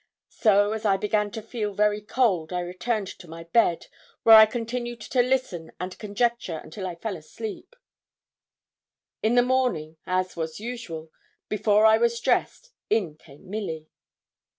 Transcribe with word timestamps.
So, 0.31 0.71
as 0.71 0.83
I 0.83 0.97
began 0.97 1.29
to 1.29 1.43
feel 1.43 1.75
very 1.75 2.01
cold, 2.01 2.51
I 2.51 2.61
returned 2.61 3.05
to 3.09 3.27
my 3.27 3.43
bed, 3.43 3.85
where 4.23 4.35
I 4.35 4.47
continued 4.47 4.99
to 5.01 5.21
listen 5.21 5.71
and 5.79 5.95
conjecture 5.99 6.57
until 6.57 6.87
I 6.87 6.95
fell 6.95 7.15
asleep. 7.15 7.75
In 9.21 9.35
the 9.35 9.43
morning, 9.43 9.97
as 10.07 10.35
was 10.35 10.59
usual, 10.59 11.11
before 11.49 11.85
I 11.85 11.99
was 11.99 12.19
dressed, 12.19 12.71
in 12.89 13.15
came 13.15 13.47
Milly. 13.47 13.89